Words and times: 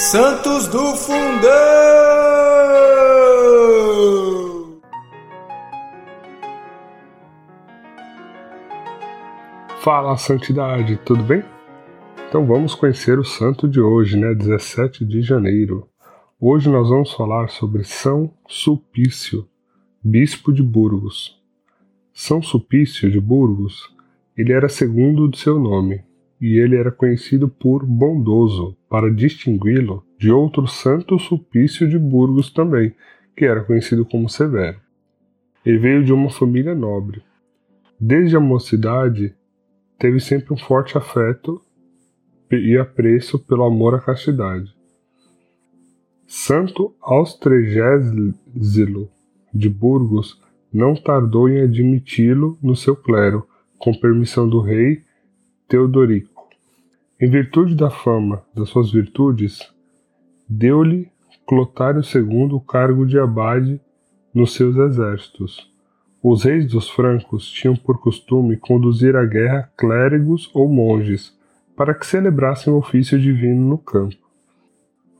Santos 0.00 0.68
do 0.68 0.94
Fundão! 0.94 1.50
Fala, 9.80 10.16
Santidade, 10.16 10.98
tudo 10.98 11.24
bem? 11.24 11.42
Então 12.28 12.46
vamos 12.46 12.76
conhecer 12.76 13.18
o 13.18 13.24
santo 13.24 13.68
de 13.68 13.80
hoje, 13.80 14.16
né? 14.16 14.32
17 14.34 15.04
de 15.04 15.20
janeiro. 15.20 15.88
Hoje 16.40 16.70
nós 16.70 16.88
vamos 16.88 17.12
falar 17.12 17.48
sobre 17.48 17.82
São 17.82 18.32
Sulpício, 18.46 19.48
bispo 20.00 20.52
de 20.52 20.62
Burgos. 20.62 21.42
São 22.14 22.40
Sulpício 22.40 23.10
de 23.10 23.18
Burgos, 23.18 23.92
ele 24.36 24.52
era 24.52 24.68
segundo 24.68 25.28
de 25.28 25.40
seu 25.40 25.58
nome, 25.58 26.04
e 26.40 26.58
ele 26.58 26.76
era 26.76 26.90
conhecido 26.90 27.48
por 27.48 27.84
bondoso, 27.84 28.76
para 28.88 29.12
distingui-lo 29.12 30.04
de 30.18 30.30
outro 30.30 30.66
Santo 30.66 31.18
Sulpício 31.18 31.88
de 31.88 31.98
Burgos 31.98 32.50
também, 32.50 32.94
que 33.36 33.44
era 33.44 33.62
conhecido 33.62 34.04
como 34.04 34.28
Severo. 34.28 34.78
Ele 35.64 35.78
veio 35.78 36.04
de 36.04 36.12
uma 36.12 36.30
família 36.30 36.74
nobre. 36.74 37.22
Desde 38.00 38.36
a 38.36 38.40
mocidade, 38.40 39.34
teve 39.98 40.20
sempre 40.20 40.54
um 40.54 40.56
forte 40.56 40.96
afeto 40.96 41.60
e 42.50 42.76
apreço 42.78 43.38
pelo 43.38 43.64
amor 43.64 43.94
à 43.94 44.00
castidade. 44.00 44.72
Santo 46.26 46.94
Austregésilo 47.00 48.34
de 49.52 49.68
Burgos 49.68 50.40
não 50.72 50.94
tardou 50.94 51.48
em 51.48 51.62
admiti-lo 51.62 52.58
no 52.62 52.76
seu 52.76 52.94
clero, 52.94 53.46
com 53.78 53.92
permissão 53.92 54.48
do 54.48 54.60
rei 54.60 55.02
Teodorico. 55.68 56.48
Em 57.20 57.28
virtude 57.28 57.74
da 57.74 57.90
fama 57.90 58.42
das 58.54 58.70
suas 58.70 58.90
virtudes, 58.90 59.60
deu-lhe 60.48 61.10
Clotário 61.46 62.00
II 62.00 62.54
o 62.54 62.60
cargo 62.60 63.04
de 63.04 63.18
abade 63.18 63.78
nos 64.32 64.54
seus 64.54 64.76
exércitos. 64.76 65.70
Os 66.22 66.44
reis 66.44 66.72
dos 66.72 66.88
francos 66.88 67.50
tinham 67.50 67.76
por 67.76 68.00
costume 68.00 68.56
conduzir 68.56 69.14
à 69.14 69.26
guerra 69.26 69.70
clérigos 69.76 70.50
ou 70.54 70.70
monges, 70.70 71.36
para 71.76 71.92
que 71.92 72.06
celebrassem 72.06 72.72
o 72.72 72.78
ofício 72.78 73.20
divino 73.20 73.68
no 73.68 73.76
campo. 73.76 74.16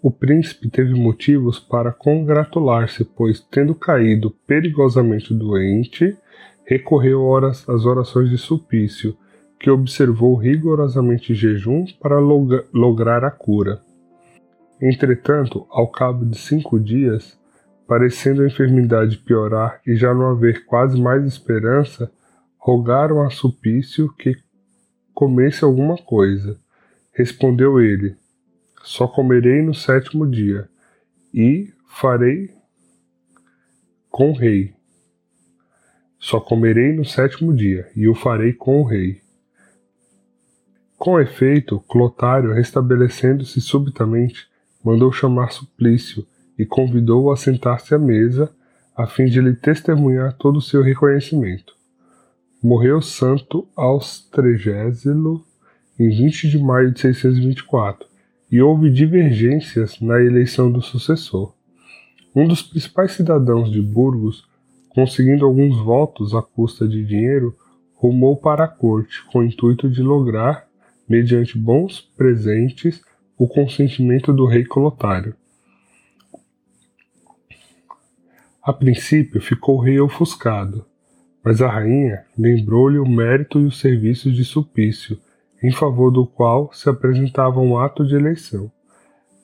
O 0.00 0.10
príncipe 0.10 0.70
teve 0.70 0.94
motivos 0.94 1.58
para 1.58 1.92
congratular-se, 1.92 3.04
pois, 3.04 3.40
tendo 3.40 3.74
caído 3.74 4.30
perigosamente 4.46 5.34
doente, 5.34 6.16
recorreu 6.64 7.36
às 7.36 7.84
orações 7.84 8.30
de 8.30 8.38
Sulpício, 8.38 9.14
que 9.60 9.70
observou 9.70 10.34
rigorosamente 10.36 11.34
jejum 11.34 11.84
para 12.00 12.18
log 12.18 12.64
lograr 12.72 13.22
a 13.22 13.30
cura. 13.30 13.82
Entretanto, 14.80 15.66
ao 15.68 15.86
cabo 15.86 16.24
de 16.24 16.38
cinco 16.38 16.80
dias, 16.80 17.38
parecendo 17.86 18.42
a 18.42 18.46
enfermidade 18.46 19.18
piorar 19.18 19.82
e 19.86 19.94
já 19.94 20.14
não 20.14 20.30
haver 20.30 20.64
quase 20.64 20.98
mais 20.98 21.26
esperança, 21.26 22.10
rogaram 22.56 23.20
a 23.20 23.28
Sulpício 23.28 24.10
que 24.14 24.34
comesse 25.12 25.62
alguma 25.62 25.98
coisa. 25.98 26.58
Respondeu 27.12 27.78
ele: 27.78 28.16
Só 28.82 29.06
comerei 29.06 29.60
no 29.60 29.74
sétimo 29.74 30.26
dia, 30.26 30.70
e 31.34 31.70
farei 31.86 32.48
com 34.08 34.30
o 34.30 34.34
rei. 34.34 34.72
Só 36.18 36.40
comerei 36.40 36.94
no 36.94 37.04
sétimo 37.04 37.54
dia, 37.54 37.90
e 37.94 38.08
o 38.08 38.14
farei 38.14 38.54
com 38.54 38.80
o 38.80 38.84
rei. 38.84 39.20
Com 41.00 41.18
efeito, 41.18 41.80
Clotário, 41.88 42.52
restabelecendo-se 42.52 43.58
subitamente, 43.62 44.46
mandou 44.84 45.10
chamar 45.10 45.50
Suplício 45.50 46.26
e 46.58 46.66
convidou-o 46.66 47.32
a 47.32 47.38
sentar-se 47.38 47.94
à 47.94 47.98
mesa, 47.98 48.52
a 48.94 49.06
fim 49.06 49.24
de 49.24 49.40
lhe 49.40 49.54
testemunhar 49.54 50.34
todo 50.34 50.58
o 50.58 50.60
seu 50.60 50.82
reconhecimento. 50.82 51.72
Morreu 52.62 53.00
santo 53.00 53.66
aos 53.74 54.20
trigésilo 54.28 55.42
em 55.98 56.10
20 56.10 56.50
de 56.50 56.58
maio 56.58 56.92
de 56.92 57.00
624, 57.00 58.06
e 58.52 58.60
houve 58.60 58.90
divergências 58.90 59.98
na 60.02 60.20
eleição 60.20 60.70
do 60.70 60.82
sucessor. 60.82 61.54
Um 62.36 62.46
dos 62.46 62.60
principais 62.60 63.12
cidadãos 63.12 63.72
de 63.72 63.80
Burgos, 63.80 64.46
conseguindo 64.90 65.46
alguns 65.46 65.78
votos 65.82 66.34
à 66.34 66.42
custa 66.42 66.86
de 66.86 67.02
dinheiro, 67.06 67.56
rumou 67.94 68.36
para 68.36 68.64
a 68.64 68.68
corte 68.68 69.24
com 69.32 69.38
o 69.38 69.44
intuito 69.44 69.88
de 69.88 70.02
lograr 70.02 70.68
mediante 71.10 71.58
bons 71.58 72.00
presentes, 72.00 73.02
o 73.36 73.48
consentimento 73.48 74.32
do 74.32 74.46
rei 74.46 74.64
Clotário. 74.64 75.34
A 78.62 78.72
princípio 78.72 79.40
ficou 79.40 79.78
o 79.78 79.80
rei 79.80 79.98
ofuscado, 79.98 80.86
mas 81.42 81.60
a 81.60 81.68
rainha 81.68 82.24
lembrou-lhe 82.38 82.98
o 83.00 83.08
mérito 83.08 83.58
e 83.58 83.64
os 83.64 83.80
serviços 83.80 84.36
de 84.36 84.44
Sulpício, 84.44 85.18
em 85.60 85.72
favor 85.72 86.12
do 86.12 86.24
qual 86.24 86.72
se 86.72 86.88
apresentava 86.88 87.58
um 87.58 87.76
ato 87.76 88.06
de 88.06 88.14
eleição, 88.14 88.70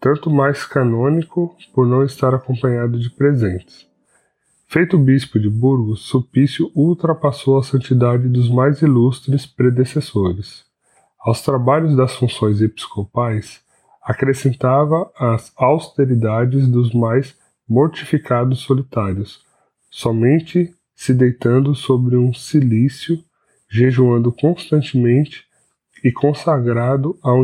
tanto 0.00 0.30
mais 0.30 0.64
canônico 0.64 1.54
por 1.74 1.86
não 1.86 2.02
estar 2.02 2.34
acompanhado 2.34 2.98
de 2.98 3.10
presentes. 3.10 3.86
Feito 4.66 4.96
bispo 4.96 5.38
de 5.38 5.50
Burgos, 5.50 6.06
Sulpício 6.06 6.70
ultrapassou 6.74 7.58
a 7.58 7.62
santidade 7.62 8.28
dos 8.28 8.48
mais 8.48 8.80
ilustres 8.80 9.44
predecessores. 9.44 10.69
Aos 11.20 11.42
trabalhos 11.42 11.94
das 11.94 12.16
funções 12.16 12.62
episcopais, 12.62 13.60
acrescentava 14.02 15.12
as 15.14 15.52
austeridades 15.54 16.66
dos 16.66 16.94
mais 16.94 17.36
mortificados 17.68 18.60
solitários, 18.60 19.44
somente 19.90 20.74
se 20.94 21.12
deitando 21.12 21.74
sobre 21.74 22.16
um 22.16 22.32
cilício, 22.32 23.22
jejuando 23.68 24.32
constantemente 24.32 25.44
e 26.02 26.10
consagrado 26.10 27.18
ao, 27.22 27.42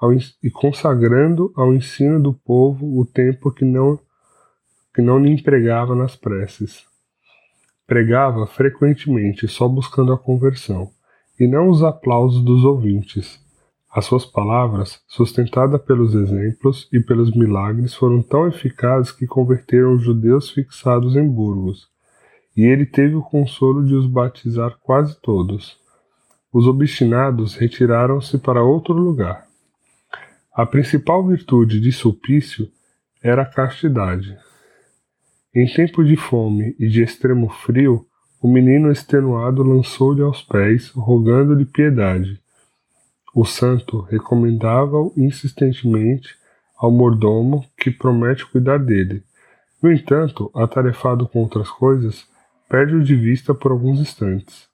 ao, 0.00 0.12
e 0.42 0.50
consagrando 0.50 1.52
ao 1.54 1.72
ensino 1.72 2.20
do 2.20 2.34
povo 2.34 2.98
o 2.98 3.06
tempo 3.06 3.52
que 3.52 3.64
não 3.64 3.98
que 4.92 5.00
não 5.00 5.18
lhe 5.18 5.30
empregava 5.30 5.94
nas 5.94 6.16
preces. 6.16 6.84
Pregava 7.86 8.46
frequentemente, 8.46 9.48
só 9.48 9.66
buscando 9.66 10.12
a 10.12 10.18
conversão 10.18 10.90
e 11.42 11.48
não 11.48 11.68
os 11.68 11.82
aplausos 11.82 12.40
dos 12.40 12.62
ouvintes. 12.62 13.40
As 13.92 14.04
suas 14.04 14.24
palavras, 14.24 15.00
sustentadas 15.08 15.82
pelos 15.82 16.14
exemplos 16.14 16.88
e 16.92 17.00
pelos 17.00 17.34
milagres, 17.34 17.94
foram 17.94 18.22
tão 18.22 18.46
eficazes 18.46 19.10
que 19.10 19.26
converteram 19.26 19.94
os 19.94 20.04
judeus 20.04 20.50
fixados 20.50 21.16
em 21.16 21.28
Burgos, 21.28 21.88
e 22.56 22.62
ele 22.62 22.86
teve 22.86 23.16
o 23.16 23.22
consolo 23.22 23.84
de 23.84 23.92
os 23.92 24.06
batizar 24.06 24.78
quase 24.84 25.20
todos. 25.20 25.76
Os 26.52 26.68
obstinados 26.68 27.56
retiraram-se 27.56 28.38
para 28.38 28.62
outro 28.62 28.94
lugar. 28.94 29.44
A 30.54 30.64
principal 30.64 31.26
virtude 31.26 31.80
de 31.80 31.90
Sulpício 31.90 32.70
era 33.20 33.42
a 33.42 33.46
castidade. 33.46 34.38
Em 35.52 35.66
tempo 35.66 36.04
de 36.04 36.14
fome 36.14 36.76
e 36.78 36.88
de 36.88 37.02
extremo 37.02 37.48
frio, 37.48 38.06
o 38.42 38.48
menino 38.48 38.90
extenuado 38.90 39.62
lançou-lhe 39.62 40.20
aos 40.20 40.42
pés, 40.42 40.88
rogando-lhe 40.88 41.64
piedade. 41.64 42.42
O 43.32 43.44
santo 43.44 44.00
recomendava-o 44.00 45.12
insistentemente 45.16 46.36
ao 46.76 46.90
mordomo 46.90 47.64
que 47.78 47.88
promete 47.88 48.44
cuidar 48.44 48.80
dele. 48.80 49.22
No 49.80 49.92
entanto, 49.92 50.50
atarefado 50.52 51.28
com 51.28 51.38
outras 51.38 51.70
coisas, 51.70 52.26
perde-o 52.68 53.04
de 53.04 53.14
vista 53.14 53.54
por 53.54 53.70
alguns 53.70 54.00
instantes. 54.00 54.68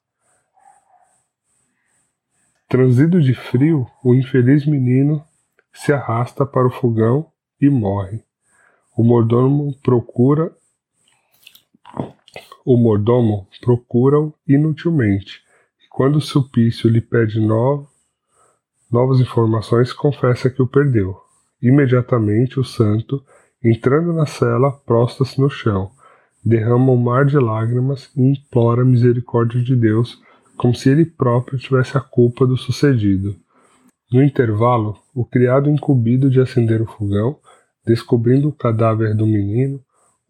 Transido 2.70 3.20
de 3.20 3.34
frio, 3.34 3.86
o 4.02 4.14
infeliz 4.14 4.64
menino 4.64 5.22
se 5.74 5.92
arrasta 5.92 6.46
para 6.46 6.66
o 6.66 6.70
fogão 6.70 7.30
e 7.60 7.68
morre. 7.68 8.22
O 8.96 9.04
mordomo 9.04 9.78
procura 9.82 10.50
o 12.70 12.76
mordomo 12.76 13.48
procura-o 13.62 14.34
inutilmente, 14.46 15.40
e 15.82 15.88
quando 15.88 16.20
Sulpício 16.20 16.90
lhe 16.90 17.00
pede 17.00 17.40
novo, 17.40 17.88
novas 18.92 19.20
informações, 19.20 19.90
confessa 19.90 20.50
que 20.50 20.60
o 20.60 20.66
perdeu. 20.66 21.16
Imediatamente 21.62 22.60
o 22.60 22.64
santo, 22.64 23.24
entrando 23.64 24.12
na 24.12 24.26
cela, 24.26 24.70
prostra-se 24.70 25.40
no 25.40 25.48
chão, 25.48 25.90
derrama 26.44 26.92
um 26.92 26.98
mar 26.98 27.24
de 27.24 27.38
lágrimas 27.38 28.10
e 28.14 28.20
implora 28.20 28.82
a 28.82 28.84
misericórdia 28.84 29.62
de 29.62 29.74
Deus, 29.74 30.20
como 30.58 30.74
se 30.74 30.90
ele 30.90 31.06
próprio 31.06 31.58
tivesse 31.58 31.96
a 31.96 32.02
culpa 32.02 32.46
do 32.46 32.58
sucedido. 32.58 33.34
No 34.12 34.22
intervalo, 34.22 34.98
o 35.14 35.24
criado 35.24 35.70
incumbido 35.70 36.28
de 36.28 36.38
acender 36.38 36.82
o 36.82 36.86
fogão, 36.86 37.38
descobrindo 37.86 38.50
o 38.50 38.54
cadáver 38.54 39.16
do 39.16 39.26
menino, 39.26 39.80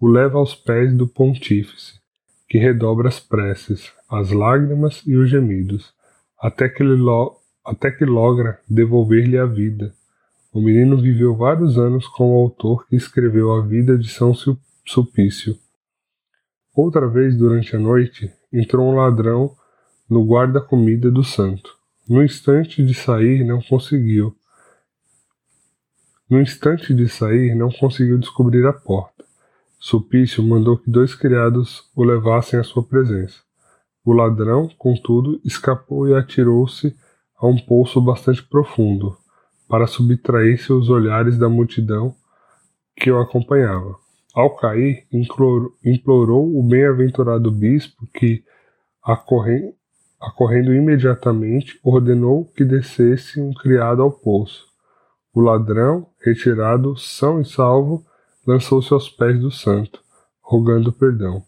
o 0.00 0.06
leva 0.06 0.38
aos 0.38 0.55
pés 0.55 0.96
do 0.96 1.08
pontífice, 1.08 1.99
que 2.49 2.59
redobra 2.59 3.09
as 3.09 3.21
preces, 3.21 3.93
as 4.09 4.31
lágrimas 4.31 5.03
e 5.06 5.17
os 5.17 5.29
gemidos, 5.29 5.93
até 6.41 6.69
que, 6.69 6.83
lo 6.83 7.37
até 7.65 7.91
que 7.91 8.05
logra 8.05 8.61
devolver-lhe 8.69 9.37
a 9.37 9.45
vida. 9.45 9.95
O 10.53 10.61
menino 10.61 10.97
viveu 10.97 11.37
vários 11.37 11.79
anos 11.79 12.06
com 12.06 12.33
o 12.33 12.43
autor 12.43 12.87
que 12.89 12.97
escreveu 12.97 13.53
a 13.53 13.61
vida 13.61 13.99
de 13.99 14.09
São 14.09 14.33
Sulpício. 14.87 15.59
Outra 16.75 17.06
vez, 17.06 17.37
durante 17.37 17.77
a 17.77 17.79
noite, 17.79 18.33
entrou 18.53 18.89
um 18.89 18.97
ladrão 18.97 19.55
no 20.09 20.25
guarda-comida 20.25 21.11
do 21.11 21.23
santo. 21.23 21.77
No 22.09 22.23
instante 22.23 22.83
de 22.83 22.95
sair, 22.95 23.45
não 23.45 23.61
conseguiu. 23.61 24.35
No 26.31 26.41
instante 26.41 26.95
de 26.95 27.09
sair, 27.09 27.55
não 27.55 27.71
conseguiu 27.71 28.17
descobrir 28.17 28.67
a 28.67 28.73
porta. 28.73 29.28
Sulpício 29.79 30.43
mandou 30.43 30.77
que 30.77 30.91
dois 30.91 31.15
criados 31.15 31.89
o 31.95 32.03
levassem 32.03 32.59
à 32.59 32.65
sua 32.65 32.83
presença. 32.83 33.41
O 34.05 34.13
ladrão, 34.13 34.69
contudo, 34.77 35.41
escapou 35.45 36.09
e 36.09 36.15
atirou-se 36.15 36.97
a 37.39 37.47
um 37.47 37.57
poço 37.57 38.01
bastante 38.01 38.43
profundo, 38.43 39.17
para 39.69 39.87
subtrair 39.87 40.61
seus 40.61 40.89
olhares 40.89 41.39
da 41.39 41.49
multidão 41.49 42.15
que 42.97 43.11
o 43.11 43.21
acompanhava. 43.21 43.97
Ao 44.35 44.57
cair, 44.57 45.07
implorou 45.85 46.59
o 46.59 46.63
bem-aventurado 46.63 47.51
bispo 47.51 48.07
que, 48.13 48.43
acorrendo 49.03 50.75
imediatamente, 50.75 51.79
ordenou 51.85 52.45
que 52.47 52.65
descesse 52.65 53.41
um 53.41 53.53
criado 53.53 54.03
ao 54.03 54.11
poço. 54.11 54.67
O 55.33 55.41
ladrão, 55.41 56.09
retirado 56.25 56.97
são 56.97 57.41
e 57.41 57.45
salvo, 57.45 58.05
lançou-se 58.49 58.91
aos 58.95 59.11
pés 59.11 59.39
do 59.39 59.50
santo, 59.50 60.03
rogando 60.41 60.91
perdão. 60.91 61.45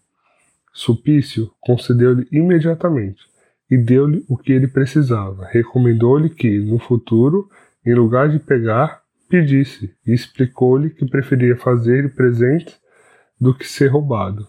Supício 0.71 1.51
concedeu-lhe 1.59 2.27
imediatamente 2.31 3.23
e 3.71 3.75
deu-lhe 3.75 4.23
o 4.29 4.37
que 4.37 4.51
ele 4.51 4.67
precisava. 4.67 5.47
Recomendou-lhe 5.47 6.29
que, 6.29 6.59
no 6.59 6.77
futuro, 6.77 7.49
em 7.83 7.95
lugar 7.95 8.29
de 8.29 8.37
pegar, 8.37 9.01
pedisse, 9.27 9.91
e 10.05 10.13
explicou-lhe 10.13 10.91
que 10.91 11.03
preferia 11.07 11.57
fazer 11.57 12.13
presente 12.13 12.77
do 13.39 13.51
que 13.51 13.67
ser 13.67 13.87
roubado. 13.87 14.47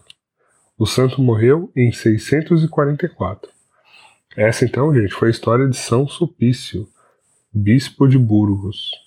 O 0.77 0.85
santo 0.85 1.23
morreu 1.23 1.71
em 1.75 1.91
644. 1.91 3.49
Essa 4.37 4.63
então, 4.63 4.93
gente, 4.93 5.15
foi 5.15 5.29
a 5.29 5.31
história 5.31 5.67
de 5.67 5.75
São 5.75 6.07
Sulpício, 6.07 6.87
bispo 7.51 8.07
de 8.07 8.19
Burgos. 8.19 9.02